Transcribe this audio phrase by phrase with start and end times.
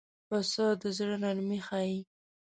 [0.27, 1.99] پسه د زړه نرمي ښيي.